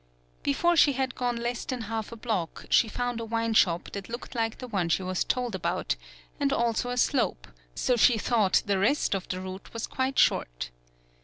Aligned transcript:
Before 0.41 0.75
she 0.75 0.93
had 0.93 1.13
gone 1.13 1.35
less 1.35 1.63
than 1.63 1.81
half 1.81 2.11
a 2.11 2.15
block, 2.15 2.65
she 2.71 2.87
found 2.87 3.19
a 3.19 3.25
wine 3.25 3.53
shop 3.53 3.91
that 3.91 4.09
looked 4.09 4.33
like 4.33 4.57
the 4.57 4.67
one 4.67 4.89
she 4.89 5.03
was 5.03 5.23
told 5.23 5.53
about, 5.53 5.95
and 6.39 6.51
also 6.51 6.89
a 6.89 6.97
slope, 6.97 7.47
so 7.75 7.95
she 7.95 8.17
thought 8.17 8.63
rest 8.67 9.13
of 9.13 9.27
the 9.27 9.39
route 9.39 9.71
was 9.73 9.85
quite 9.85 10.17
short. 10.17 10.71